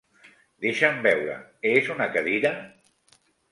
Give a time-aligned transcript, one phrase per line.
[0.65, 1.35] Deixa'm veure,
[1.73, 2.55] és una cadira?